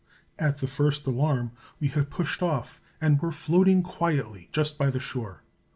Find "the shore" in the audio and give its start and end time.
4.89-5.43